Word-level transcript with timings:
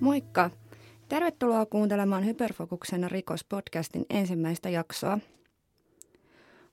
Moikka! 0.00 0.50
Tervetuloa 1.08 1.66
kuuntelemaan 1.66 2.26
Hyperfokuksen 2.26 3.10
rikospodcastin 3.10 4.06
ensimmäistä 4.10 4.68
jaksoa. 4.68 5.18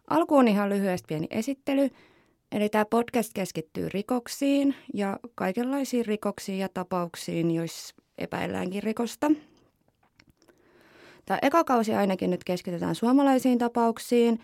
Alkuun 0.09 0.47
ihan 0.47 0.69
lyhyesti 0.69 1.05
pieni 1.07 1.27
esittely. 1.29 1.89
Eli 2.51 2.69
tämä 2.69 2.85
podcast 2.85 3.31
keskittyy 3.33 3.89
rikoksiin 3.89 4.75
ja 4.93 5.19
kaikenlaisiin 5.35 6.05
rikoksiin 6.05 6.59
ja 6.59 6.69
tapauksiin, 6.69 7.51
joissa 7.51 7.95
epäilläänkin 8.17 8.83
rikosta. 8.83 9.31
Tämä 11.25 11.39
eka 11.41 11.63
kausi 11.63 11.93
ainakin 11.93 12.29
nyt 12.29 12.43
keskitytään 12.43 12.95
suomalaisiin 12.95 13.57
tapauksiin 13.57 14.39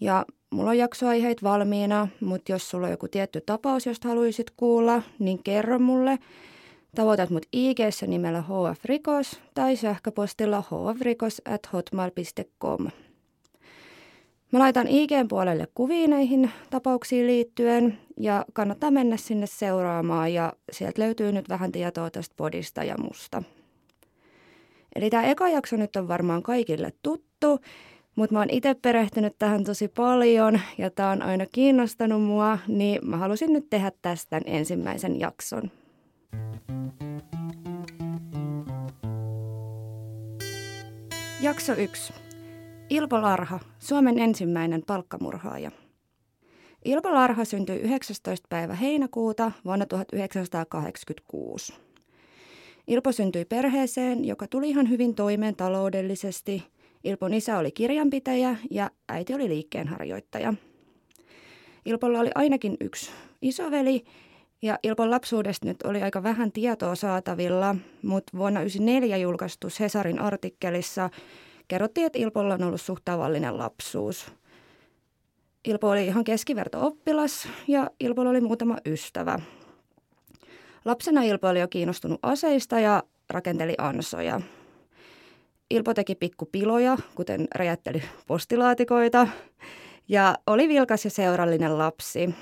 ja 0.00 0.26
mulla 0.50 0.70
on 0.70 0.78
jaksoaiheet 0.78 1.42
valmiina, 1.42 2.08
mutta 2.20 2.52
jos 2.52 2.70
sulla 2.70 2.86
on 2.86 2.90
joku 2.90 3.08
tietty 3.08 3.40
tapaus, 3.46 3.86
josta 3.86 4.08
haluaisit 4.08 4.50
kuulla, 4.50 5.02
niin 5.18 5.42
kerro 5.42 5.78
mulle– 5.78 6.18
Tavoitat 6.94 7.30
mut 7.30 7.46
ig 7.52 7.78
nimellä 8.06 8.42
hfrikos 8.42 9.40
tai 9.54 9.76
sähköpostilla 9.76 10.62
hfrikos 10.62 11.42
at 11.44 11.72
hotmail.com. 11.72 12.88
Mä 14.52 14.58
laitan 14.58 14.88
ig 14.88 15.10
puolelle 15.28 15.68
kuvia 15.74 16.08
näihin 16.08 16.50
tapauksiin 16.70 17.26
liittyen 17.26 17.98
ja 18.20 18.44
kannattaa 18.52 18.90
mennä 18.90 19.16
sinne 19.16 19.46
seuraamaan 19.46 20.34
ja 20.34 20.52
sieltä 20.72 21.02
löytyy 21.02 21.32
nyt 21.32 21.48
vähän 21.48 21.72
tietoa 21.72 22.10
tästä 22.10 22.34
podista 22.36 22.84
ja 22.84 22.94
musta. 22.98 23.42
Eli 24.94 25.10
tämä 25.10 25.22
eka 25.22 25.48
jakso 25.48 25.76
nyt 25.76 25.96
on 25.96 26.08
varmaan 26.08 26.42
kaikille 26.42 26.92
tuttu, 27.02 27.58
mutta 28.16 28.34
mä 28.34 28.38
oon 28.38 28.50
itse 28.50 28.74
perehtynyt 28.74 29.34
tähän 29.38 29.64
tosi 29.64 29.88
paljon 29.88 30.60
ja 30.78 30.90
tämä 30.90 31.10
on 31.10 31.22
aina 31.22 31.46
kiinnostanut 31.52 32.22
mua, 32.22 32.58
niin 32.68 32.98
mä 33.08 33.16
halusin 33.16 33.52
nyt 33.52 33.70
tehdä 33.70 33.92
tästä 34.02 34.40
ensimmäisen 34.46 35.20
jakson. 35.20 35.70
Jakso 41.40 41.72
1. 41.72 42.12
Ilpo 42.90 43.22
Larha, 43.22 43.60
Suomen 43.78 44.18
ensimmäinen 44.18 44.82
palkkamurhaaja. 44.86 45.70
Ilpo 46.84 47.14
Larha 47.14 47.44
syntyi 47.44 47.76
19. 47.78 48.46
päivä 48.48 48.74
heinäkuuta 48.74 49.52
vuonna 49.64 49.86
1986. 49.86 51.74
Ilpo 52.86 53.12
syntyi 53.12 53.44
perheeseen, 53.44 54.24
joka 54.24 54.46
tuli 54.46 54.68
ihan 54.68 54.90
hyvin 54.90 55.14
toimeen 55.14 55.56
taloudellisesti. 55.56 56.64
Ilpon 57.04 57.34
isä 57.34 57.58
oli 57.58 57.70
kirjanpitäjä 57.70 58.56
ja 58.70 58.90
äiti 59.08 59.34
oli 59.34 59.48
liikkeenharjoittaja. 59.48 60.54
Ilpolla 61.84 62.20
oli 62.20 62.30
ainakin 62.34 62.76
yksi 62.80 63.10
isoveli 63.42 64.04
ja 64.62 64.78
Ilpon 64.82 65.10
lapsuudesta 65.10 65.66
nyt 65.66 65.82
oli 65.82 66.02
aika 66.02 66.22
vähän 66.22 66.52
tietoa 66.52 66.94
saatavilla, 66.94 67.76
mutta 68.02 68.38
vuonna 68.38 68.60
1994 68.60 69.16
julkaistu 69.16 69.68
Hesarin 69.80 70.20
artikkelissa 70.20 71.10
kerrottiin, 71.68 72.06
että 72.06 72.18
Ilpolla 72.18 72.54
on 72.54 72.62
ollut 72.62 72.80
suht 72.80 73.04
tavallinen 73.04 73.58
lapsuus. 73.58 74.32
Ilpo 75.64 75.90
oli 75.90 76.06
ihan 76.06 76.24
keskiverto-oppilas 76.24 77.48
ja 77.68 77.90
Ilpolla 78.00 78.30
oli 78.30 78.40
muutama 78.40 78.76
ystävä. 78.86 79.40
Lapsena 80.84 81.22
Ilpo 81.22 81.48
oli 81.48 81.60
jo 81.60 81.68
kiinnostunut 81.68 82.20
aseista 82.22 82.80
ja 82.80 83.02
rakenteli 83.30 83.74
ansoja. 83.78 84.40
Ilpo 85.70 85.94
teki 85.94 86.14
pikkupiloja, 86.14 86.98
kuten 87.14 87.48
räjätteli 87.54 88.02
postilaatikoita, 88.26 89.28
ja 90.08 90.34
oli 90.46 90.68
vilkas 90.68 91.04
ja 91.04 91.10
seurallinen 91.10 91.78
lapsi. 91.78 92.34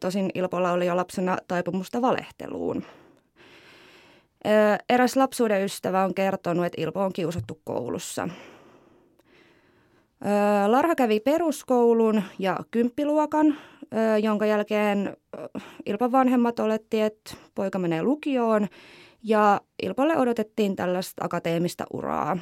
Tosin 0.00 0.30
Ilpolla 0.34 0.72
oli 0.72 0.86
jo 0.86 0.96
lapsena 0.96 1.38
taipumusta 1.48 2.02
valehteluun. 2.02 2.84
Eräs 4.88 5.16
lapsuuden 5.16 5.64
ystävä 5.64 6.04
on 6.04 6.14
kertonut, 6.14 6.66
että 6.66 6.82
Ilpo 6.82 7.00
on 7.00 7.12
kiusattu 7.12 7.60
koulussa. 7.64 8.28
Larha 10.66 10.94
kävi 10.94 11.20
peruskoulun 11.20 12.22
ja 12.38 12.56
kymppiluokan, 12.70 13.56
jonka 14.22 14.46
jälkeen 14.46 15.16
Ilpon 15.86 16.12
vanhemmat 16.12 16.60
oletti, 16.60 17.00
että 17.00 17.34
poika 17.54 17.78
menee 17.78 18.02
lukioon 18.02 18.68
ja 19.22 19.60
Ilpolle 19.82 20.16
odotettiin 20.16 20.76
tällaista 20.76 21.24
akateemista 21.24 21.84
uraa. 21.92 22.38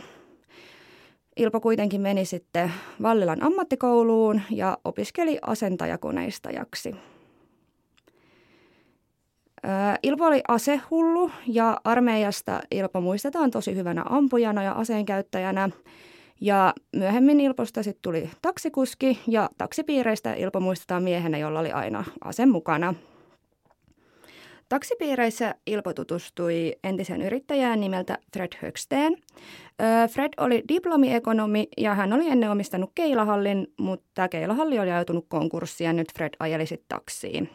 Ilpo 1.38 1.60
kuitenkin 1.60 2.00
meni 2.00 2.24
sitten 2.24 2.72
Vallilan 3.02 3.42
ammattikouluun 3.42 4.40
ja 4.50 4.78
opiskeli 4.84 5.38
asentajakoneistajaksi. 5.42 6.94
Ilpo 10.02 10.24
oli 10.24 10.40
asehullu 10.48 11.30
ja 11.46 11.80
armeijasta 11.84 12.60
Ilpo 12.70 13.00
muistetaan 13.00 13.50
tosi 13.50 13.74
hyvänä 13.76 14.04
ampujana 14.08 14.62
ja 14.62 14.72
aseenkäyttäjänä. 14.72 15.70
Ja 16.40 16.74
myöhemmin 16.96 17.40
Ilposta 17.40 17.82
sitten 17.82 18.02
tuli 18.02 18.30
taksikuski 18.42 19.18
ja 19.26 19.50
taksipiireistä 19.58 20.34
Ilpo 20.34 20.60
muistetaan 20.60 21.02
miehenä, 21.02 21.38
jolla 21.38 21.60
oli 21.60 21.72
aina 21.72 22.04
ase 22.24 22.46
mukana– 22.46 22.94
Taksipiireissä 24.68 25.54
Ilpo 25.66 25.94
tutustui 25.94 26.76
entisen 26.84 27.22
yrittäjään 27.22 27.80
nimeltä 27.80 28.18
Fred 28.32 28.52
Högsteen. 28.62 29.16
Fred 30.10 30.32
oli 30.36 30.62
diplomiekonomi 30.68 31.68
ja 31.76 31.94
hän 31.94 32.12
oli 32.12 32.28
ennen 32.28 32.50
omistanut 32.50 32.90
keilahallin, 32.94 33.66
mutta 33.78 34.28
keilahalli 34.28 34.78
oli 34.78 34.90
ajautunut 34.90 35.26
konkurssiin 35.28 35.86
ja 35.86 35.92
nyt 35.92 36.12
Fred 36.16 36.34
ajeli 36.40 36.66
sitten 36.66 36.88
taksiin. 36.88 37.50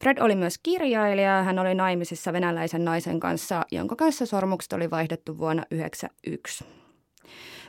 Fred 0.00 0.18
oli 0.18 0.34
myös 0.34 0.58
kirjailija. 0.62 1.42
Hän 1.42 1.58
oli 1.58 1.74
naimisissa 1.74 2.32
venäläisen 2.32 2.84
naisen 2.84 3.20
kanssa, 3.20 3.66
jonka 3.72 3.96
kanssa 3.96 4.26
sormukset 4.26 4.72
oli 4.72 4.90
vaihdettu 4.90 5.38
vuonna 5.38 5.62
1991. 5.70 6.83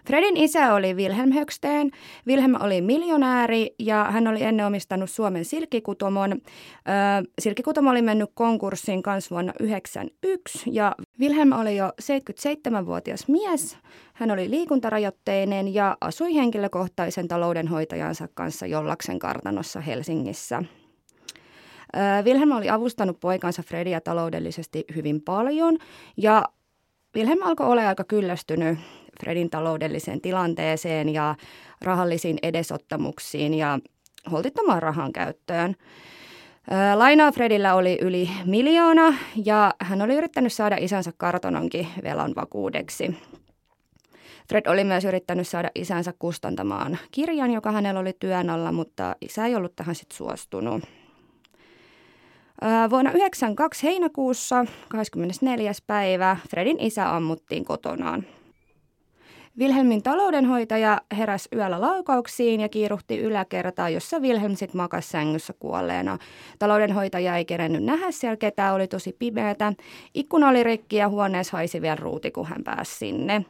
Fredin 0.07 0.37
isä 0.37 0.73
oli 0.73 0.93
Wilhelm 0.93 1.31
Högsteen. 1.31 1.91
Wilhelm 2.27 2.55
oli 2.59 2.81
miljonääri 2.81 3.75
ja 3.79 4.07
hän 4.11 4.27
oli 4.27 4.43
ennen 4.43 4.65
omistanut 4.65 5.09
Suomen 5.09 5.45
silkikutomon. 5.45 6.31
Ö, 6.31 6.37
silkikutomo 7.41 7.89
oli 7.89 8.01
mennyt 8.01 8.29
konkurssiin 8.33 9.03
kanssa 9.03 9.29
vuonna 9.29 9.53
1991 9.53 10.69
ja 10.71 10.95
Wilhelm 11.19 11.51
oli 11.51 11.77
jo 11.77 11.91
77-vuotias 12.01 13.27
mies. 13.27 13.77
Hän 14.13 14.31
oli 14.31 14.49
liikuntarajoitteinen 14.49 15.73
ja 15.73 15.97
asui 16.01 16.35
henkilökohtaisen 16.35 17.27
taloudenhoitajansa 17.27 18.27
kanssa 18.33 18.65
Jollaksen 18.65 19.19
kartanossa 19.19 19.81
Helsingissä. 19.81 20.63
Wilhelm 22.23 22.51
oli 22.51 22.69
avustanut 22.69 23.19
poikansa 23.19 23.63
Fredia 23.63 24.01
taloudellisesti 24.01 24.85
hyvin 24.95 25.21
paljon 25.21 25.77
ja 26.17 26.43
Wilhelm 27.15 27.41
alkoi 27.43 27.67
olla 27.67 27.87
aika 27.87 28.03
kyllästynyt 28.03 28.79
Fredin 29.23 29.49
taloudelliseen 29.49 30.21
tilanteeseen 30.21 31.09
ja 31.09 31.35
rahallisiin 31.81 32.37
edesottamuksiin 32.43 33.53
ja 33.53 33.79
holtittomaan 34.31 34.81
rahan 34.81 35.13
käyttöön. 35.13 35.75
Lainaa 36.95 37.31
Fredillä 37.31 37.75
oli 37.75 37.97
yli 38.01 38.29
miljoona 38.45 39.13
ja 39.45 39.73
hän 39.79 40.01
oli 40.01 40.13
yrittänyt 40.13 40.53
saada 40.53 40.77
isänsä 40.79 41.11
kartononkin 41.17 41.87
velan 42.03 42.33
vakuudeksi. 42.35 43.17
Fred 44.49 44.65
oli 44.67 44.83
myös 44.83 45.05
yrittänyt 45.05 45.47
saada 45.47 45.69
isänsä 45.75 46.13
kustantamaan 46.19 46.97
kirjan, 47.11 47.51
joka 47.51 47.71
hänellä 47.71 47.99
oli 47.99 48.13
työn 48.19 48.49
alla, 48.49 48.71
mutta 48.71 49.15
isä 49.21 49.45
ei 49.45 49.55
ollut 49.55 49.75
tähän 49.75 49.95
sitten 49.95 50.17
suostunut. 50.17 50.83
Vuonna 52.89 53.11
1992 53.11 53.83
heinäkuussa 53.83 54.65
24. 54.89 55.71
päivä 55.87 56.37
Fredin 56.49 56.79
isä 56.79 57.15
ammuttiin 57.15 57.65
kotonaan. 57.65 58.25
Wilhelmin 59.59 60.03
taloudenhoitaja 60.03 61.01
heräsi 61.17 61.49
yöllä 61.55 61.81
laukauksiin 61.81 62.61
ja 62.61 62.69
kiiruhti 62.69 63.19
yläkertaan, 63.19 63.93
jossa 63.93 64.19
Wilhelm 64.19 64.55
sitten 64.55 64.77
makasi 64.77 65.09
sängyssä 65.09 65.53
kuolleena. 65.59 66.17
Taloudenhoitaja 66.59 67.37
ei 67.37 67.45
kerennyt 67.45 67.83
nähdä 67.83 68.11
siellä 68.11 68.37
ketään, 68.37 68.75
oli 68.75 68.87
tosi 68.87 69.15
pimeätä. 69.19 69.73
Ikkuna 70.13 70.49
oli 70.49 70.63
rikki 70.63 70.95
ja 70.95 71.09
huoneessa 71.09 71.57
haisi 71.57 71.81
vielä 71.81 71.95
ruuti, 71.95 72.31
kun 72.31 72.45
hän 72.45 72.63
pääsi 72.63 72.95
sinne. 72.95 73.45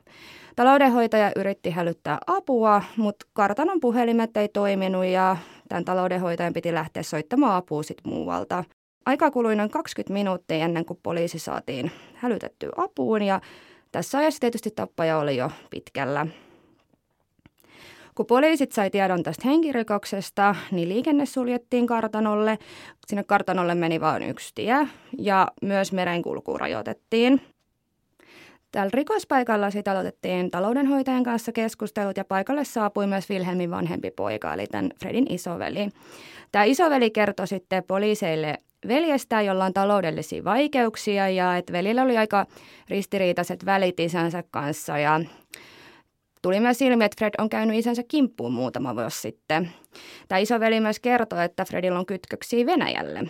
Taloudenhoitaja 0.56 1.31
yritti 1.36 1.69
hälyttää 1.69 2.18
apua, 2.28 2.81
mutta 2.98 3.25
kartanon 3.34 3.80
puhelimet 3.80 4.38
ei 4.38 4.48
toiminut 4.48 5.06
ja 5.06 5.38
tämän 5.69 5.86
taloudenhoitajan 5.86 6.54
piti 6.54 6.74
lähteä 6.74 7.04
soittamaan 7.04 7.56
apua 7.56 7.84
sitten 7.84 8.13
muualta. 8.13 8.63
Aika 9.06 9.31
kului 9.31 9.56
noin 9.56 9.69
20 9.69 10.13
minuuttia 10.13 10.58
ennen 10.58 10.86
kuin 10.86 11.00
poliisi 11.04 11.40
saatiin 11.40 11.92
hälytettyä 12.16 12.69
apuun 12.78 13.22
ja 13.22 13.42
tässä 13.95 14.18
ajassa 14.18 14.39
tietysti 14.39 14.71
tappaja 14.71 15.18
oli 15.18 15.38
jo 15.38 15.51
pitkällä. 15.69 16.27
Kun 18.15 18.25
poliisit 18.25 18.71
sai 18.71 18.89
tiedon 18.89 19.24
tästä 19.24 19.47
henkirikoksesta, 19.47 20.56
niin 20.71 20.89
liikenne 20.89 21.25
suljettiin 21.25 21.88
kartanolle. 21.88 22.57
Sinne 23.07 23.24
kartanolle 23.24 23.75
meni 23.75 24.01
vain 24.01 24.24
yksi 24.24 24.51
tie 24.56 24.88
ja 25.18 25.47
myös 25.62 25.92
merenkulku 25.92 26.57
rajoitettiin. 26.57 27.42
Täällä 28.71 28.92
rikospaikalla 28.94 29.71
sitten 29.71 29.92
aloitettiin 29.92 30.51
taloudenhoitajan 30.51 31.24
kanssa 31.24 31.51
keskustelut 31.51 32.18
ja 32.18 32.25
paikalle 32.25 32.63
saapui 32.63 33.07
myös 33.07 33.30
Wilhelmin 33.30 33.71
vanhempi 33.71 34.12
poika, 34.12 34.53
eli 34.53 34.68
tämän 34.68 34.91
Fredin 35.00 35.25
isoveli. 35.30 35.89
Tämä 36.51 36.63
isoveli 36.63 37.12
kertoi 37.12 37.48
sitten 37.48 37.83
poliiseille 37.83 38.57
veljestä, 38.88 39.42
jolla 39.42 39.66
on 39.66 39.74
taloudellisia 39.74 40.44
vaikeuksia 40.44 41.30
ja 41.30 41.58
että 41.58 41.74
velillä 41.74 42.04
oli 42.04 42.18
aika 42.18 42.46
ristiriitaiset 42.90 43.66
välit 43.66 44.00
isänsä 44.00 44.44
kanssa 44.52 44.98
ja 44.98 45.22
Tuli 46.46 46.60
myös 46.60 46.82
ilmi, 46.82 47.06
että 47.06 47.16
Fred 47.20 47.34
on 47.38 47.50
käynyt 47.50 47.78
isänsä 47.78 48.04
kimppuun 48.08 48.54
muutama 48.54 48.96
vuosi 48.96 49.22
sitten. 49.22 49.72
Tämä 50.28 50.40
isoveli 50.40 50.80
myös 50.80 51.00
kertoo, 51.00 51.40
että 51.40 51.66
Fredillä 51.66 52.00
on 52.00 52.06
kytköksiä 52.06 52.66
Venäjälle. 52.66 53.24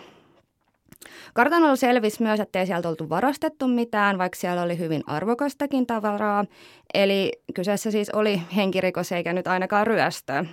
Kartanolla 1.33 1.75
selvisi 1.75 2.23
myös, 2.23 2.39
että 2.39 2.59
ei 2.59 2.65
sieltä 2.65 2.89
oltu 2.89 3.09
varastettu 3.09 3.67
mitään, 3.67 4.17
vaikka 4.17 4.39
siellä 4.39 4.61
oli 4.61 4.77
hyvin 4.77 5.03
arvokastakin 5.07 5.87
tavaraa. 5.87 6.45
Eli 6.93 7.31
kyseessä 7.53 7.91
siis 7.91 8.09
oli 8.09 8.41
henkirikos 8.55 9.11
eikä 9.11 9.33
nyt 9.33 9.47
ainakaan 9.47 9.87
ryöstö. 9.87 10.45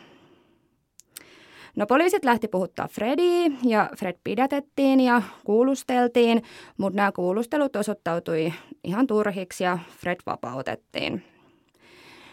No 1.77 1.87
poliisit 1.87 2.25
lähti 2.25 2.49
puhuttaa 2.49 2.89
Frediä 2.89 3.51
ja 3.65 3.91
Fred 3.99 4.17
pidätettiin 4.25 5.01
ja 5.01 5.23
kuulusteltiin, 5.45 6.43
mutta 6.79 6.97
nämä 6.97 7.13
kuulustelut 7.13 7.77
osoittautui 7.77 8.53
ihan 8.85 9.07
turhiksi 9.07 9.65
ja 9.65 9.79
Fred 9.99 10.17
vapautettiin. 10.27 11.25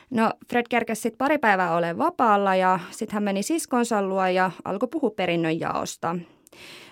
No 0.09 0.31
Fred 0.49 0.65
kerkesi 0.69 1.01
sitten 1.01 1.17
pari 1.17 1.37
päivää 1.37 1.75
ole 1.75 1.97
vapaalla 1.97 2.55
ja 2.55 2.79
sitten 2.91 3.13
hän 3.13 3.23
meni 3.23 3.43
siskonsa 3.43 4.01
luo 4.01 4.25
ja 4.25 4.51
alkoi 4.65 4.89
puhua 4.91 5.11
perinnön 5.11 5.59
jaosta. 5.59 6.15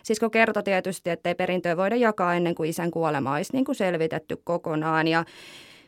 Sisko 0.03 0.29
kertoi 0.29 0.63
tietysti, 0.63 1.09
että 1.09 1.29
ei 1.29 1.35
perintöä 1.35 1.77
voida 1.77 1.95
jakaa 1.95 2.35
ennen 2.35 2.55
kuin 2.55 2.69
isän 2.69 2.91
kuolema 2.91 3.33
olisi 3.33 3.53
niin 3.53 3.65
kuin 3.65 3.75
selvitetty 3.75 4.41
kokonaan. 4.43 5.07
Ja 5.07 5.25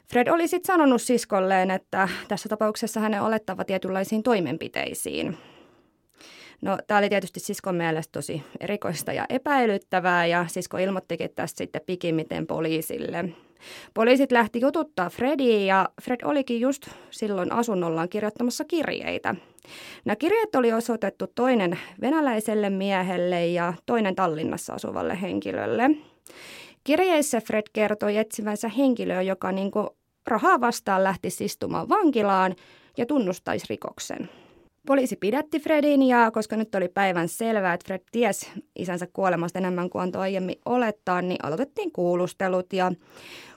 Fred 0.08 0.28
oli 0.28 0.48
sitten 0.48 0.74
sanonut 0.74 1.02
siskolleen, 1.02 1.72
että 1.72 2.10
tässä 2.28 2.50
tapauksessa 2.50 3.00
hänen 3.00 3.22
olettava 3.22 3.64
tietynlaisiin 3.64 4.24
toimenpiteisiin. 4.24 5.38
No, 6.62 6.78
tämä 6.88 6.98
oli 6.98 7.10
tietysti 7.10 7.40
siskon 7.40 7.76
mielestä 7.76 8.12
tosi 8.12 8.44
erikoista 8.60 9.14
ja 9.14 9.26
epäilyttävää 9.30 10.26
ja 10.26 10.46
sisko 10.48 10.78
ilmoittikin 10.78 11.30
tästä 11.36 11.58
sitten 11.58 11.82
pikimmiten 11.86 12.48
poliisille. 12.48 13.26
Poliisit 13.94 14.32
lähti 14.32 14.62
jututtaa 14.62 15.10
Frediä 15.10 15.60
ja 15.60 15.90
Fred 16.02 16.20
olikin 16.24 16.62
just 16.62 16.88
silloin 17.12 17.52
asunnollaan 17.52 18.10
kirjoittamassa 18.10 18.66
kirjeitä. 18.66 19.36
Nämä 20.06 20.16
kirjeet 20.16 20.56
oli 20.56 20.74
osoitettu 20.74 21.28
toinen 21.36 21.80
venäläiselle 22.02 22.70
miehelle 22.70 23.48
ja 23.48 23.74
toinen 23.86 24.16
Tallinnassa 24.16 24.74
asuvalle 24.74 25.22
henkilölle. 25.22 25.90
Kirjeissä 26.84 27.42
Fred 27.42 27.64
kertoi 27.74 28.18
etsivänsä 28.18 28.70
henkilöä, 28.70 29.22
joka 29.22 29.52
niin 29.52 29.72
rahaa 30.28 30.62
vastaan 30.62 31.04
lähtisi 31.04 31.46
istumaan 31.46 31.90
vankilaan 31.90 32.56
ja 32.98 33.06
tunnustaisi 33.06 33.66
rikoksen. 33.70 34.30
Poliisi 34.90 35.16
pidätti 35.16 35.60
Fredin 35.60 36.02
ja 36.02 36.32
koska 36.32 36.58
nyt 36.58 36.76
oli 36.76 36.88
päivän 36.88 37.28
selvää, 37.28 37.74
että 37.74 37.86
Fred 37.86 38.02
ties 38.12 38.52
isänsä 38.76 39.08
kuolemasta 39.14 39.60
enemmän 39.60 39.90
kuin 39.90 40.02
antoi 40.02 40.22
aiemmin 40.22 40.56
olettaa, 40.66 41.22
niin 41.22 41.46
aloitettiin 41.46 41.92
kuulustelut 41.92 42.74
ja 42.74 42.92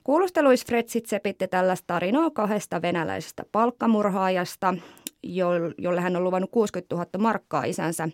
kuulusteluissa 0.04 0.66
Fred 0.66 0.84
sitten 0.88 1.10
sepitti 1.10 1.48
tällaista 1.48 1.84
tarinaa 1.86 2.30
kahdesta 2.30 2.82
venäläisestä 2.82 3.44
palkkamurhaajasta, 3.52 4.74
jolle 5.78 6.00
hän 6.00 6.16
on 6.16 6.24
luvannut 6.24 6.50
60 6.50 6.94
000 6.94 7.08
markkaa 7.18 7.64
isänsä 7.64 8.08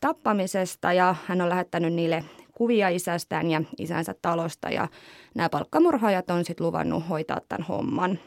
tappamisesta 0.00 0.92
ja 0.92 1.14
hän 1.26 1.40
on 1.40 1.48
lähettänyt 1.48 1.94
niille 1.94 2.24
kuvia 2.54 2.88
isästään 2.88 3.50
ja 3.50 3.62
isänsä 3.78 4.14
talosta 4.22 4.70
ja 4.70 4.88
nämä 5.34 5.48
palkkamurhaajat 5.48 6.30
on 6.30 6.44
sitten 6.44 6.66
luvannut 6.66 7.08
hoitaa 7.08 7.40
tämän 7.48 7.66
homman. 7.66 8.18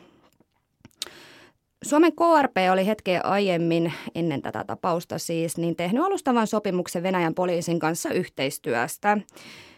Suomen 1.83 2.11
KRP 2.11 2.57
oli 2.71 2.85
hetkeä 2.85 3.21
aiemmin, 3.23 3.93
ennen 4.15 4.41
tätä 4.41 4.63
tapausta 4.63 5.17
siis, 5.17 5.57
niin 5.57 5.75
tehnyt 5.75 6.03
alustavan 6.03 6.47
sopimuksen 6.47 7.03
Venäjän 7.03 7.33
poliisin 7.33 7.79
kanssa 7.79 8.09
yhteistyöstä. 8.09 9.17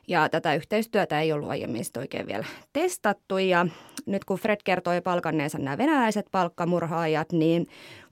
Ja 0.07 0.29
tätä 0.29 0.55
yhteistyötä 0.55 1.21
ei 1.21 1.33
ollut 1.33 1.49
aiemmin 1.49 1.83
oikein 1.97 2.27
vielä 2.27 2.45
testattu. 2.73 3.37
Ja 3.37 3.67
nyt 4.05 4.25
kun 4.25 4.39
Fred 4.39 4.59
kertoi 4.63 5.01
palkanneensa 5.01 5.57
nämä 5.57 5.77
venäläiset 5.77 6.25
palkkamurhaajat, 6.31 7.31
niin 7.31 7.67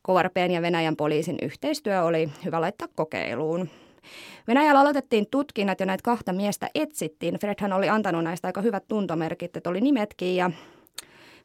KRPn 0.06 0.52
ja 0.52 0.62
Venäjän 0.62 0.96
poliisin 0.96 1.38
yhteistyö 1.42 2.04
oli 2.04 2.30
hyvä 2.46 2.62
laittaa 2.62 2.88
kokeiluun. 2.96 3.70
Venäjällä 4.48 4.82
aloitettiin 4.82 5.28
tutkinnat 5.32 5.80
ja 5.80 5.86
näitä 5.86 6.04
kahta 6.04 6.34
miestä 6.34 6.70
etsittiin. 6.76 7.40
Fredhän 7.40 7.74
oli 7.74 7.90
antanut 7.90 8.24
näistä 8.24 8.48
aika 8.48 8.62
hyvät 8.62 8.84
tuntomerkit, 8.88 9.58
että 9.58 9.70
oli 9.70 9.82
nimetkin 9.82 10.36
ja 10.36 10.52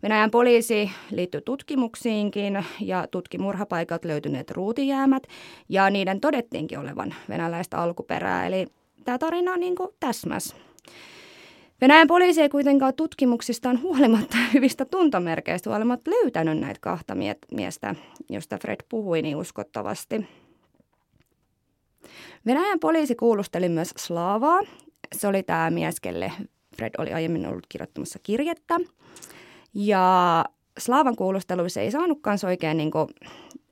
Venäjän 0.05 0.31
poliisi 0.31 0.91
liittyi 1.11 1.41
tutkimuksiinkin 1.45 2.65
ja 2.81 3.07
tutki 3.11 3.39
murhapaikat 3.39 4.05
löytyneet 4.05 4.51
ruutijäämät 4.51 5.23
ja 5.69 5.91
niiden 5.91 6.21
todettiinkin 6.21 6.79
olevan 6.79 7.15
venäläistä 7.29 7.79
alkuperää. 7.79 8.47
Eli 8.47 8.67
tämä 9.05 9.19
tarina 9.19 9.53
on 9.53 9.61
niin 9.61 9.75
täsmäs. 10.01 10.57
Venäjän 11.81 12.07
poliisi 12.07 12.43
ei 12.43 12.49
kuitenkaan 12.49 12.95
tutkimuksistaan 12.95 13.83
huolimatta 13.83 14.37
hyvistä 14.55 14.85
tuntomerkeistä 14.85 15.71
huolimatta 15.71 16.11
löytänyt 16.11 16.59
näitä 16.59 16.81
kahta 16.81 17.17
miestä, 17.51 17.95
josta 18.31 18.59
Fred 18.59 18.81
puhui 18.89 19.23
niin 19.23 19.37
uskottavasti. 19.37 20.27
Venäjän 22.47 22.81
poliisi 22.81 23.15
kuulusteli 23.15 23.69
myös 23.69 23.95
Slaavaa. 23.99 24.61
Se 25.13 25.29
oli 25.29 25.43
tämä 25.43 25.71
mies, 25.71 26.01
kelle 26.01 26.33
Fred 26.77 26.93
oli 26.99 27.13
aiemmin 27.13 27.47
ollut 27.47 27.67
kirjoittamassa 27.69 28.19
kirjettä. 28.23 28.75
Ja 29.75 30.45
Slaavan 30.79 31.17
kuulusteluissa 31.17 31.81
ei 31.81 31.91
saanutkaan 31.91 32.39
oikein 32.47 32.77
niin 32.77 32.91
kuin, 32.91 33.09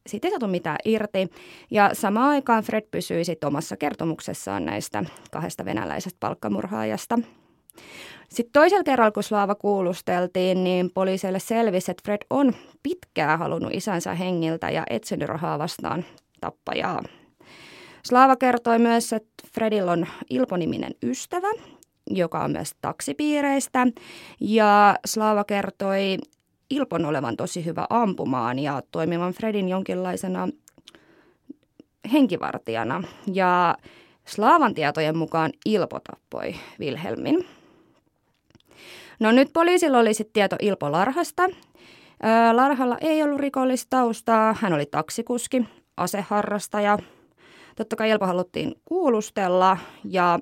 siitä 0.06 0.28
ei 0.28 0.30
saatu 0.30 0.46
mitään 0.46 0.78
irti. 0.84 1.30
Ja 1.70 1.90
samaan 1.92 2.30
aikaan 2.30 2.62
Fred 2.62 2.84
pysyi 2.90 3.24
sitten 3.24 3.46
omassa 3.46 3.76
kertomuksessaan 3.76 4.64
näistä 4.64 5.04
kahdesta 5.32 5.64
venäläisestä 5.64 6.16
palkkamurhaajasta. 6.20 7.18
Sitten 8.28 8.52
toisella 8.52 8.84
kerralla, 8.84 9.12
kun 9.12 9.22
Slaava 9.22 9.54
kuulusteltiin, 9.54 10.64
niin 10.64 10.90
poliisille 10.94 11.38
selvisi, 11.38 11.90
että 11.90 12.02
Fred 12.04 12.22
on 12.30 12.52
pitkään 12.82 13.38
halunnut 13.38 13.74
isänsä 13.74 14.14
hengiltä 14.14 14.70
ja 14.70 14.82
etsinyt 14.90 15.28
rahaa 15.28 15.58
vastaan 15.58 16.04
tappajaa. 16.40 17.02
Slaava 18.04 18.36
kertoi 18.36 18.78
myös, 18.78 19.12
että 19.12 19.30
Fredillä 19.54 19.92
on 19.92 20.06
Ilponiminen 20.30 20.94
ystävä, 21.02 21.48
joka 22.10 22.44
on 22.44 22.52
myös 22.52 22.74
taksipiireistä. 22.80 23.86
Ja 24.40 24.98
Slaava 25.06 25.44
kertoi 25.44 26.18
Ilpon 26.70 27.04
olevan 27.04 27.36
tosi 27.36 27.64
hyvä 27.64 27.86
ampumaan 27.90 28.58
ja 28.58 28.82
toimivan 28.90 29.32
Fredin 29.32 29.68
jonkinlaisena 29.68 30.48
henkivartijana. 32.12 33.02
Ja 33.32 33.76
Slaavan 34.24 34.74
tietojen 34.74 35.16
mukaan 35.16 35.52
Ilpo 35.64 36.00
tappoi 36.00 36.54
Wilhelmin. 36.80 37.46
No 39.20 39.32
nyt 39.32 39.52
poliisilla 39.52 39.98
oli 39.98 40.14
sitten 40.14 40.32
tieto 40.32 40.56
Ilpo 40.60 40.92
Larhasta. 40.92 41.42
Larhalla 42.52 42.96
ei 43.00 43.22
ollut 43.22 43.40
rikollista 43.40 43.86
taustaa. 43.90 44.56
Hän 44.60 44.72
oli 44.72 44.86
taksikuski, 44.86 45.64
aseharrastaja. 45.96 46.98
Totta 47.76 47.96
kai 47.96 48.10
Ilpo 48.10 48.26
haluttiin 48.26 48.74
kuulustella 48.84 49.78
ja 50.04 50.38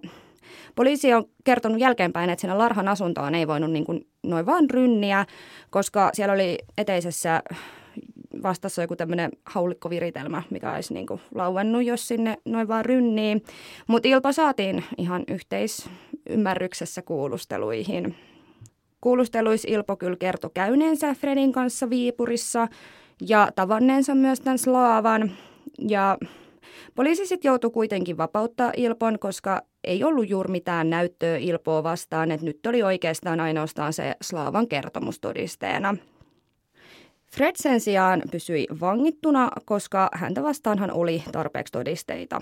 Poliisi 0.80 1.14
on 1.14 1.24
kertonut 1.44 1.80
jälkeenpäin, 1.80 2.30
että 2.30 2.40
siinä 2.40 2.58
Larhan 2.58 2.88
asuntoon 2.88 3.34
ei 3.34 3.46
voinut 3.46 3.70
niin 3.70 3.84
kuin 3.84 4.06
noin 4.22 4.46
vaan 4.46 4.70
rynniä, 4.70 5.26
koska 5.70 6.10
siellä 6.12 6.32
oli 6.34 6.58
eteisessä 6.78 7.42
vastassa 8.42 8.82
joku 8.82 8.96
tämmöinen 8.96 9.30
haulikkoviritelmä, 9.44 10.42
mikä 10.50 10.72
olisi 10.72 10.94
niin 10.94 11.06
kuin 11.06 11.20
lauennut, 11.34 11.84
jos 11.84 12.08
sinne 12.08 12.36
noin 12.44 12.68
vaan 12.68 12.84
rynnii. 12.84 13.42
Mutta 13.86 14.08
Ilpa 14.08 14.32
saatiin 14.32 14.84
ihan 14.98 15.24
yhteisymmärryksessä 15.28 17.02
kuulusteluihin. 17.02 18.16
Kuulusteluissa 19.00 19.68
Ilpo 19.70 19.96
kyllä 19.96 20.16
kertoi 20.16 20.50
käyneensä 20.54 21.14
Fredin 21.14 21.52
kanssa 21.52 21.90
Viipurissa 21.90 22.68
ja 23.28 23.48
tavanneensa 23.54 24.14
myös 24.14 24.40
tämän 24.40 24.58
Slaavan. 24.58 25.30
Ja 25.88 26.18
poliisi 26.94 27.26
sitten 27.26 27.48
joutui 27.48 27.70
kuitenkin 27.70 28.16
vapauttaa 28.16 28.72
Ilpon, 28.76 29.18
koska 29.18 29.62
ei 29.84 30.04
ollut 30.04 30.28
juuri 30.28 30.50
mitään 30.50 30.90
näyttöä 30.90 31.36
Ilpoa 31.36 31.82
vastaan, 31.82 32.30
että 32.30 32.46
nyt 32.46 32.66
oli 32.66 32.82
oikeastaan 32.82 33.40
ainoastaan 33.40 33.92
se 33.92 34.14
Slaavan 34.22 34.68
kertomustodisteena. 34.68 35.96
Fred 37.32 37.52
sen 37.56 37.80
sijaan 37.80 38.22
pysyi 38.30 38.66
vangittuna, 38.80 39.50
koska 39.64 40.08
häntä 40.14 40.42
vastaanhan 40.42 40.92
oli 40.92 41.22
tarpeeksi 41.32 41.72
todisteita. 41.72 42.40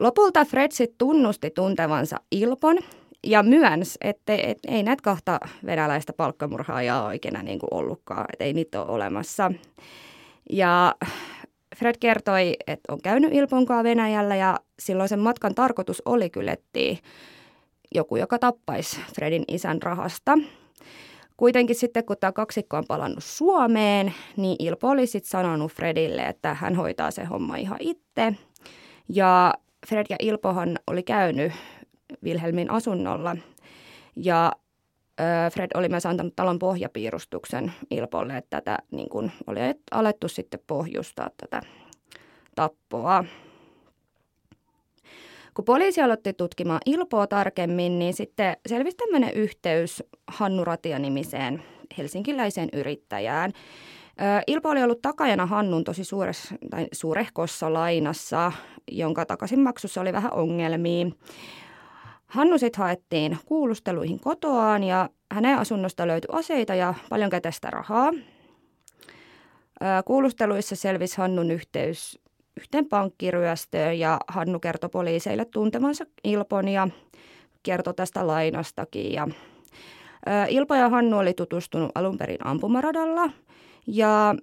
Lopulta 0.00 0.44
Fred 0.44 0.70
sitten 0.72 0.98
tunnusti 0.98 1.50
tuntevansa 1.50 2.16
Ilpon 2.30 2.78
ja 3.26 3.42
myönsi, 3.42 3.98
että 4.00 4.34
et, 4.34 4.58
ei 4.68 4.82
näitä 4.82 5.02
kahta 5.02 5.40
venäläistä 5.66 6.12
palkkamurhaajaa 6.12 7.06
oikein 7.06 7.38
niin 7.42 7.58
kuin 7.58 7.74
ollutkaan, 7.74 8.26
että 8.32 8.44
ei 8.44 8.52
niitä 8.52 8.82
ole 8.82 8.90
olemassa. 8.90 9.52
Ja 10.50 10.94
Fred 11.76 11.94
kertoi, 12.00 12.56
että 12.66 12.92
on 12.92 13.02
käynyt 13.02 13.34
Ilponkaa 13.34 13.84
Venäjällä 13.84 14.36
ja 14.36 14.60
silloin 14.78 15.08
sen 15.08 15.18
matkan 15.18 15.54
tarkoitus 15.54 16.02
oli 16.04 16.30
kyllä 16.30 16.56
joku, 17.94 18.16
joka 18.16 18.38
tappaisi 18.38 19.00
Fredin 19.14 19.44
isän 19.48 19.82
rahasta. 19.82 20.38
Kuitenkin 21.36 21.76
sitten, 21.76 22.04
kun 22.04 22.16
tämä 22.20 22.32
kaksikko 22.32 22.76
on 22.76 22.84
palannut 22.88 23.24
Suomeen, 23.24 24.14
niin 24.36 24.56
Ilpo 24.58 24.88
oli 24.88 25.06
sitten 25.06 25.30
sanonut 25.30 25.72
Fredille, 25.72 26.22
että 26.22 26.54
hän 26.54 26.74
hoitaa 26.74 27.10
se 27.10 27.24
homma 27.24 27.56
ihan 27.56 27.78
itse. 27.80 28.34
Ja 29.08 29.54
Fred 29.86 30.06
ja 30.10 30.16
Ilpohan 30.18 30.78
oli 30.86 31.02
käynyt 31.02 31.52
Wilhelmin 32.24 32.70
asunnolla 32.70 33.36
ja 34.16 34.52
Fred 35.52 35.70
oli 35.74 35.88
myös 35.88 36.06
antanut 36.06 36.36
talon 36.36 36.58
pohjapiirustuksen 36.58 37.72
Ilpolle, 37.90 38.36
että 38.36 38.60
tätä 38.60 38.78
niin 38.90 39.08
kuin, 39.08 39.32
oli 39.46 39.60
alettu 39.90 40.28
sitten 40.28 40.60
pohjustaa 40.66 41.30
tätä 41.36 41.62
tappoa. 42.54 43.24
Kun 45.54 45.64
poliisi 45.64 46.00
aloitti 46.00 46.32
tutkimaan 46.32 46.80
Ilpoa 46.86 47.26
tarkemmin, 47.26 47.98
niin 47.98 48.14
sitten 48.14 48.56
selvisi 48.66 48.96
tämmöinen 48.96 49.34
yhteys 49.34 50.02
Hannu 50.26 50.64
Ratia-nimiseen 50.64 51.62
helsinkiläiseen 51.98 52.68
yrittäjään. 52.72 53.52
Ilpo 54.46 54.68
oli 54.68 54.82
ollut 54.82 55.02
takajana 55.02 55.46
Hannun 55.46 55.84
tosi 55.84 56.04
suures, 56.04 56.54
tai 56.70 56.86
suurehkossa 56.92 57.72
lainassa, 57.72 58.52
jonka 58.90 59.26
takaisinmaksussa 59.26 60.00
oli 60.00 60.12
vähän 60.12 60.32
ongelmia. 60.32 61.06
Hannu 62.30 62.58
sitten 62.58 62.84
haettiin 62.84 63.38
kuulusteluihin 63.46 64.20
kotoaan 64.20 64.84
ja 64.84 65.10
hänen 65.32 65.58
asunnosta 65.58 66.06
löytyi 66.06 66.28
aseita 66.32 66.74
ja 66.74 66.94
paljon 67.08 67.30
kätestä 67.30 67.70
rahaa. 67.70 68.12
Kuulusteluissa 70.04 70.76
selvisi 70.76 71.18
Hannun 71.18 71.50
yhteys 71.50 72.18
yhteen 72.56 72.86
pankkiryöstöön 72.86 73.98
ja 73.98 74.18
Hannu 74.28 74.60
kertoi 74.60 74.90
poliiseille 74.90 75.44
tuntemansa 75.44 76.04
Ilpon 76.24 76.68
ja 76.68 76.88
kertoi 77.62 77.94
tästä 77.94 78.26
lainastakin. 78.26 79.12
Ja 79.12 79.28
Ilpo 80.48 80.74
ja 80.74 80.88
Hannu 80.88 81.18
oli 81.18 81.34
tutustunut 81.34 81.90
alun 81.94 82.18
perin 82.18 82.46
ampumaradalla 82.46 83.30
ja 83.86 84.34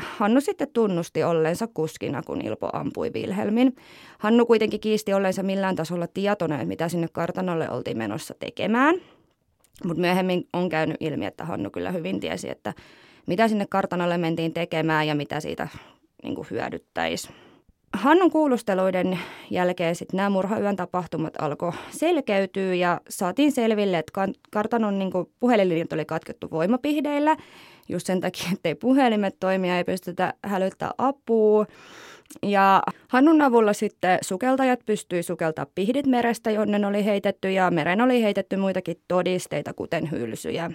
Hannu 0.00 0.40
sitten 0.40 0.68
tunnusti 0.72 1.22
ollensa 1.24 1.68
kuskina, 1.74 2.22
kun 2.22 2.40
Ilpo 2.40 2.70
ampui 2.72 3.10
Wilhelmin. 3.14 3.76
Hannu 4.18 4.46
kuitenkin 4.46 4.80
kiisti 4.80 5.14
ollensa 5.14 5.42
millään 5.42 5.76
tasolla 5.76 6.06
tietoinen, 6.06 6.68
mitä 6.68 6.88
sinne 6.88 7.08
kartanolle 7.12 7.70
oltiin 7.70 7.98
menossa 7.98 8.34
tekemään. 8.38 8.94
Mutta 9.84 10.00
myöhemmin 10.00 10.48
on 10.52 10.68
käynyt 10.68 10.96
ilmi, 11.00 11.26
että 11.26 11.44
Hannu 11.44 11.70
kyllä 11.70 11.90
hyvin 11.90 12.20
tiesi, 12.20 12.50
että 12.50 12.74
mitä 13.26 13.48
sinne 13.48 13.66
kartanolle 13.70 14.18
mentiin 14.18 14.52
tekemään 14.52 15.06
ja 15.06 15.14
mitä 15.14 15.40
siitä 15.40 15.68
niin 16.22 16.36
hyödyttäisi. 16.50 17.28
Hannun 17.92 18.30
kuulusteluiden 18.30 19.18
jälkeen 19.50 19.94
sitten 19.94 20.16
nämä 20.16 20.30
murhayön 20.30 20.76
tapahtumat 20.76 21.34
alkoi 21.38 21.72
selkeytyä 21.90 22.74
ja 22.74 23.00
saatiin 23.08 23.52
selville, 23.52 23.98
että 23.98 24.28
kartanon 24.50 24.98
niin 24.98 25.10
puhelinlinjat 25.40 25.92
oli 25.92 26.04
katkettu 26.04 26.50
voimapihdeillä 26.50 27.36
just 27.88 28.06
sen 28.06 28.20
takia, 28.20 28.48
ettei 28.54 28.74
puhelimet 28.74 29.36
toimia, 29.40 29.76
ei 29.76 29.84
pystytä 29.84 30.34
hälyttää 30.44 30.90
apua. 30.98 31.66
Ja 32.42 32.82
Hannun 33.08 33.42
avulla 33.42 33.72
sitten 33.72 34.18
sukeltajat 34.22 34.80
pystyi 34.86 35.22
sukeltaa 35.22 35.66
pihdit 35.74 36.06
merestä, 36.06 36.50
jonne 36.50 36.78
ne 36.78 36.86
oli 36.86 37.04
heitetty 37.04 37.50
ja 37.50 37.70
meren 37.70 38.00
oli 38.00 38.22
heitetty 38.22 38.56
muitakin 38.56 38.96
todisteita, 39.08 39.74
kuten 39.74 40.10
hylsyjä. 40.10 40.70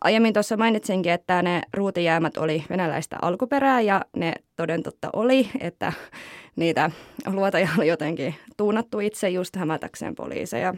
Aiemmin 0.00 0.32
tuossa 0.32 0.56
mainitsinkin, 0.56 1.12
että 1.12 1.42
ne 1.42 1.62
ruutijäämät 1.74 2.36
oli 2.36 2.64
venäläistä 2.70 3.16
alkuperää 3.22 3.80
ja 3.80 4.04
ne 4.16 4.32
toden 4.56 4.82
totta 4.82 5.10
oli, 5.12 5.48
että 5.60 5.92
niitä 6.56 6.90
luotaja 7.26 7.68
oli 7.78 7.88
jotenkin 7.88 8.34
tuunattu 8.56 9.00
itse 9.00 9.28
just 9.28 9.56
hämätäkseen 9.56 10.14
poliiseja. 10.14 10.74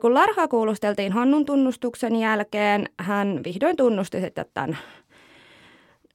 Kun 0.00 0.14
Larhaa 0.14 0.48
kuulusteltiin 0.48 1.12
Hannun 1.12 1.46
tunnustuksen 1.46 2.16
jälkeen, 2.16 2.88
hän 2.98 3.40
vihdoin 3.44 3.76
tunnusti 3.76 4.20
sitten 4.20 4.46
tämän 4.54 4.78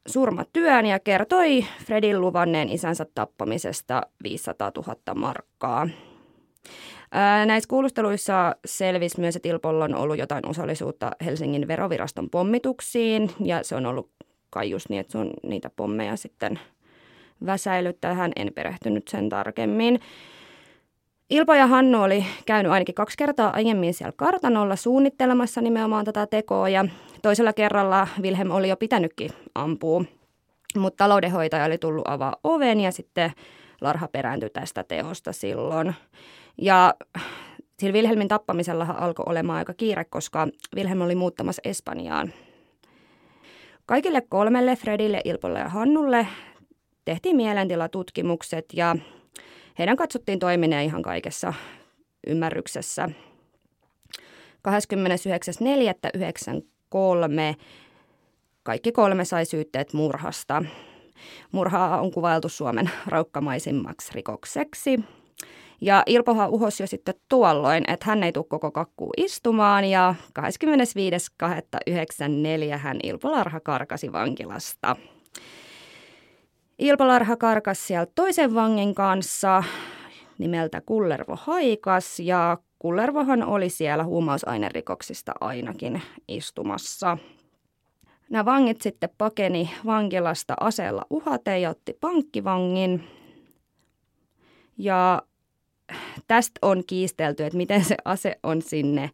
surmatyön 0.07 0.85
ja 0.85 0.99
kertoi 0.99 1.65
Fredin 1.85 2.21
luvanneen 2.21 2.69
isänsä 2.69 3.05
tappamisesta 3.15 4.01
500 4.23 4.71
000 4.77 5.15
markkaa. 5.15 5.87
Näissä 7.45 7.67
kuulusteluissa 7.67 8.55
selvisi 8.65 9.19
myös, 9.19 9.35
että 9.35 9.49
Ilpolla 9.49 9.85
on 9.85 9.95
ollut 9.95 10.17
jotain 10.17 10.49
osallisuutta 10.49 11.11
Helsingin 11.25 11.67
veroviraston 11.67 12.29
pommituksiin 12.29 13.31
ja 13.39 13.63
se 13.63 13.75
on 13.75 13.85
ollut 13.85 14.09
kai 14.49 14.69
just 14.69 14.89
niin, 14.89 14.99
että 14.99 15.11
se 15.11 15.17
on 15.17 15.31
niitä 15.43 15.69
pommeja 15.75 16.15
sitten 16.15 16.59
väsäillyt. 17.45 18.01
Tähän 18.01 18.31
en 18.35 18.51
perehtynyt 18.55 19.07
sen 19.07 19.29
tarkemmin. 19.29 19.99
Ilpo 21.29 21.53
ja 21.53 21.67
Hannu 21.67 22.03
oli 22.03 22.25
käynyt 22.45 22.71
ainakin 22.71 22.95
kaksi 22.95 23.17
kertaa 23.17 23.53
aiemmin 23.53 23.93
siellä 23.93 24.13
kartanolla 24.15 24.75
suunnittelemassa 24.75 25.61
nimenomaan 25.61 26.05
tätä 26.05 26.27
tekoa 26.27 26.69
ja 26.69 26.85
toisella 27.21 27.53
kerralla 27.53 28.07
Wilhelm 28.21 28.51
oli 28.51 28.69
jo 28.69 28.77
pitänytkin 28.77 29.29
ampua, 29.55 30.03
mutta 30.77 31.03
taloudenhoitaja 31.03 31.65
oli 31.65 31.77
tullut 31.77 32.07
avaa 32.07 32.35
oven 32.43 32.79
ja 32.79 32.91
sitten 32.91 33.31
Larha 33.81 34.07
perääntyi 34.07 34.49
tästä 34.49 34.83
teosta 34.83 35.33
silloin. 35.33 35.95
Ja 36.61 36.93
sillä 37.79 37.93
Wilhelmin 37.93 38.27
tappamisella 38.27 38.87
alkoi 38.99 39.25
olemaan 39.27 39.57
aika 39.57 39.73
kiire, 39.73 40.05
koska 40.05 40.47
Wilhelm 40.75 41.01
oli 41.01 41.15
muuttamassa 41.15 41.61
Espanjaan. 41.65 42.33
Kaikille 43.85 44.21
kolmelle, 44.29 44.75
Fredille, 44.75 45.21
Ilpolle 45.25 45.59
ja 45.59 45.69
Hannulle, 45.69 46.27
tehtiin 47.05 47.35
mielentilatutkimukset 47.35 48.65
ja 48.73 48.95
heidän 49.79 49.97
katsottiin 49.97 50.39
toimineen 50.39 50.85
ihan 50.85 51.01
kaikessa 51.01 51.53
ymmärryksessä. 52.27 53.09
29.4.93 54.67 57.55
kaikki 58.63 58.91
kolme 58.91 59.25
sai 59.25 59.45
syytteet 59.45 59.93
murhasta. 59.93 60.63
Murhaa 61.51 62.01
on 62.01 62.11
kuvailtu 62.11 62.49
Suomen 62.49 62.89
raukkamaisimmaksi 63.07 64.11
rikokseksi. 64.13 64.99
Ja 65.81 66.03
Ilpohan 66.05 66.49
uhosi 66.49 66.83
jo 66.83 66.87
sitten 66.87 67.15
tuolloin, 67.29 67.83
että 67.87 68.05
hän 68.05 68.23
ei 68.23 68.31
tule 68.31 68.45
koko 68.49 68.71
kakkuun 68.71 69.13
istumaan 69.17 69.85
ja 69.85 70.15
25.2.94 70.39 72.77
hän 72.77 72.97
Ilpo 73.03 73.31
Larha 73.31 73.59
karkasi 73.59 74.11
vankilasta. 74.11 74.95
Ilpalarha 76.79 77.37
karkas 77.37 77.87
sieltä 77.87 78.11
toisen 78.15 78.55
vangin 78.55 78.95
kanssa 78.95 79.63
nimeltä 80.37 80.81
Kullervo 80.81 81.35
Haikas 81.35 82.19
ja 82.19 82.57
Kullervohan 82.79 83.43
oli 83.43 83.69
siellä 83.69 84.03
huumausainerikoksista 84.03 85.31
ainakin 85.41 86.01
istumassa. 86.27 87.17
Nämä 88.29 88.45
vangit 88.45 88.81
sitten 88.81 89.09
pakeni 89.17 89.69
vankilasta 89.85 90.53
aseella 90.59 91.05
uhate 91.09 91.59
ja 91.59 91.69
otti 91.69 91.97
pankkivangin. 92.01 93.03
Ja 94.77 95.21
tästä 96.27 96.59
on 96.61 96.83
kiistelty, 96.87 97.43
että 97.45 97.57
miten 97.57 97.85
se 97.85 97.95
ase 98.05 98.39
on 98.43 98.61
sinne 98.61 99.11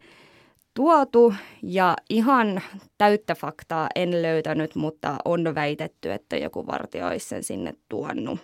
tuotu 0.74 1.34
ja 1.64 1.96
ihan 2.10 2.62
täyttä 2.98 3.36
faktaa 3.36 3.90
en 3.96 4.22
löytänyt, 4.22 4.76
mutta 4.76 5.18
on 5.26 5.56
väitetty, 5.56 6.12
että 6.12 6.38
joku 6.38 6.68
vartija 6.68 7.08
olisi 7.08 7.28
sen 7.28 7.44
sinne 7.44 7.74
tuonut. 7.90 8.40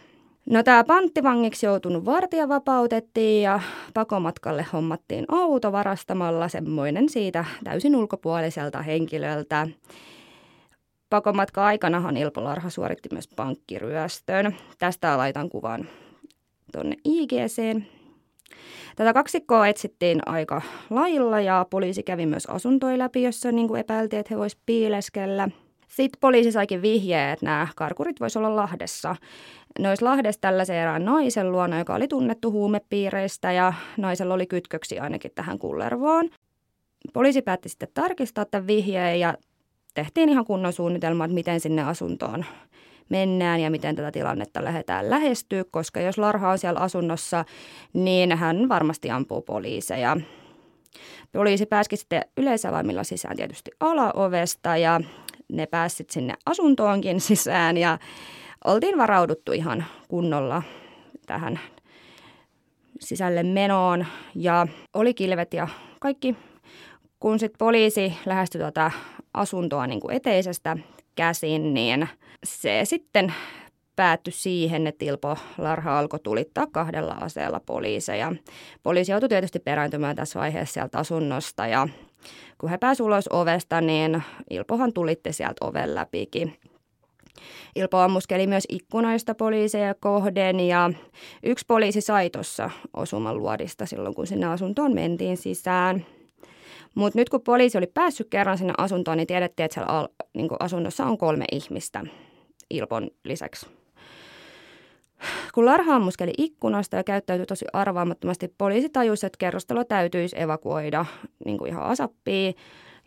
No 0.50 0.64
tämä 0.64 0.84
panttivangiksi 0.84 1.66
joutunut 1.66 2.06
vartija 2.06 2.50
vapautettiin 2.50 3.44
ja 3.44 3.60
pakomatkalle 3.94 4.66
hommattiin 4.74 5.26
auto 5.28 5.72
varastamalla 5.72 6.48
semmoinen 6.48 7.10
siitä 7.10 7.46
täysin 7.64 7.96
ulkopuoliselta 7.96 8.82
henkilöltä. 8.82 9.68
Pakomatka 11.10 11.66
aikanahan 11.66 12.18
Ilpo 12.18 12.44
Larha 12.44 12.70
suoritti 12.70 13.10
myös 13.12 13.28
pankkiryöstön. 13.28 14.56
Tästä 14.80 15.18
laitan 15.18 15.50
kuvan 15.50 15.88
tuonne 16.72 16.96
IGC. 17.06 17.82
Tätä 18.98 19.14
kaksikkoa 19.14 19.68
etsittiin 19.68 20.20
aika 20.26 20.62
lailla 20.90 21.42
ja 21.42 21.66
poliisi 21.70 22.04
kävi 22.04 22.26
myös 22.26 22.46
asuntoja 22.46 22.98
läpi, 22.98 23.24
jossa 23.24 23.52
niin 23.52 23.68
kuin 23.68 23.80
epäiltiin, 23.80 24.20
että 24.20 24.34
he 24.34 24.40
voisivat 24.40 24.64
piileskellä. 24.66 25.50
Sitten 25.88 26.20
poliisi 26.20 26.52
saikin 26.52 26.82
vihjeä, 26.82 27.32
että 27.32 27.46
nämä 27.46 27.68
karkurit 27.76 28.20
voisivat 28.20 28.46
olla 28.46 28.56
Lahdessa. 28.56 29.16
Ne 29.80 29.90
olisi 29.90 30.04
Lahdessa 30.04 30.42
tällaisen 30.42 30.76
erään 30.76 31.06
naisen 31.06 31.52
luona, 31.52 31.80
joka 31.80 31.96
oli 31.96 32.08
tunnettu 32.08 32.52
huumepiireistä 32.52 33.52
ja 33.52 33.74
naisella 33.98 34.34
oli 34.34 34.48
kytköksi 34.48 35.00
ainakin 35.00 35.32
tähän 35.36 35.60
kullervoon. 35.60 36.30
Poliisi 37.14 37.42
päätti 37.42 37.70
sitten 37.70 37.90
tarkistaa 37.94 38.46
tämän 38.46 38.68
vihjeen 38.68 39.20
ja 39.20 39.34
tehtiin 39.94 40.30
ihan 40.30 40.46
kunnon 40.46 40.74
suunnitelma, 40.74 41.26
että 41.26 41.36
miten 41.36 41.60
sinne 41.60 41.84
asuntoon 41.84 42.46
mennään 43.10 43.60
ja 43.60 43.70
miten 43.70 43.96
tätä 43.96 44.12
tilannetta 44.12 44.64
lähdetään 44.64 45.10
lähestyä, 45.10 45.64
koska 45.72 46.02
jos 46.02 46.18
Larha 46.18 46.52
on 46.52 46.58
siellä 46.58 46.80
asunnossa, 46.80 47.46
niin 47.94 48.38
hän 48.38 48.70
varmasti 48.70 49.10
ampuu 49.10 49.42
poliiseja. 49.42 50.18
Poliisi 51.32 51.66
pääski 51.66 51.98
sitten 51.98 52.22
yleisavaimilla 52.38 53.04
sisään 53.04 53.38
tietysti 53.38 53.72
alaovesta 53.80 54.78
ja 54.78 55.02
ne 55.52 55.66
pääsit 55.66 56.10
sinne 56.10 56.34
asuntoonkin 56.46 57.22
sisään 57.22 57.78
ja 57.78 57.98
oltiin 58.66 58.98
varauduttu 58.98 59.52
ihan 59.52 59.86
kunnolla 60.08 60.64
tähän 61.26 61.60
sisälle 63.00 63.44
menoon 63.44 64.06
ja 64.36 64.68
oli 64.94 65.14
kilvet 65.14 65.54
ja 65.54 65.68
kaikki. 66.00 66.36
Kun 67.20 67.40
sitten 67.40 67.58
poliisi 67.58 68.14
lähestyi 68.26 68.62
tuota 68.62 68.92
asuntoa 69.34 69.88
niin 69.88 70.00
kuin 70.00 70.16
eteisestä 70.16 70.78
käsin, 71.16 71.74
niin 71.74 72.10
se 72.48 72.82
sitten 72.84 73.34
päättyi 73.96 74.34
siihen, 74.34 74.88
että 74.88 75.06
Ilpo 75.06 75.38
Larha 75.58 76.00
alkoi 76.00 76.20
tulittaa 76.20 76.68
kahdella 76.72 77.14
aseella 77.14 77.62
poliiseja. 77.66 78.34
Poliisi 78.84 79.12
joutui 79.12 79.30
tietysti 79.30 79.60
perääntymään 79.60 80.16
tässä 80.16 80.40
vaiheessa 80.40 80.74
sieltä 80.74 80.98
asunnosta 80.98 81.68
ja 81.68 81.88
kun 82.58 82.70
he 82.70 82.78
pääsivät 82.78 83.06
ulos 83.06 83.28
ovesta, 83.30 83.82
niin 83.82 84.24
Ilpohan 84.50 84.94
tulitti 84.94 85.34
sieltä 85.34 85.66
oven 85.66 85.96
läpikin. 85.96 86.58
Ilpo 87.76 87.98
ammuskeli 87.98 88.48
myös 88.48 88.64
ikkunoista 88.70 89.36
poliiseja 89.36 89.96
kohden 90.00 90.60
ja 90.60 90.92
yksi 91.44 91.66
poliisi 91.68 92.02
sai 92.02 92.30
tuossa 92.30 92.70
osuman 92.94 93.38
luodista 93.38 93.86
silloin, 93.86 94.16
kun 94.16 94.28
sinne 94.28 94.48
asuntoon 94.48 94.94
mentiin 94.96 95.38
sisään. 95.38 96.06
Mutta 96.96 97.20
nyt 97.20 97.30
kun 97.30 97.42
poliisi 97.42 97.78
oli 97.78 97.88
päässyt 97.88 98.28
kerran 98.30 98.58
sinne 98.58 98.74
asuntoon, 98.78 99.18
niin 99.18 99.28
tiedettiin, 99.28 99.66
että 99.66 99.74
siellä 99.74 100.08
niin 100.34 100.50
asunnossa 100.60 101.06
on 101.06 101.18
kolme 101.18 101.46
ihmistä 101.52 102.04
Ilpon 102.70 103.10
lisäksi. 103.24 103.68
Kun 105.54 105.66
Larha 105.66 105.96
ammuskeli 105.96 106.34
ikkunasta 106.38 106.96
ja 106.96 107.04
käyttäytyi 107.04 107.46
tosi 107.46 107.66
arvaamattomasti, 107.74 108.54
poliisi 108.58 108.90
tajusi, 108.90 109.26
että 109.26 109.38
kerrostalo 109.38 109.84
täytyisi 109.84 110.42
evakuoida 110.42 111.06
niin 111.46 111.58
kuin 111.58 111.70
ihan 111.72 111.84
asappiin. 111.84 112.56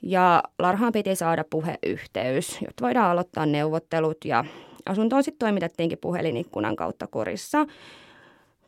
Ja 0.03 0.43
Larhaan 0.59 0.93
piti 0.93 1.17
saada 1.17 1.45
puheyhteys, 1.51 2.59
jotta 2.63 2.85
voidaan 2.85 3.11
aloittaa 3.11 3.47
neuvottelut 3.47 4.25
ja 4.25 4.45
asuntoon 4.87 5.23
sitten 5.23 5.39
toimitettiinkin 5.39 5.99
puhelinikkunan 5.99 6.77
kautta 6.77 7.07
korissa. 7.07 7.67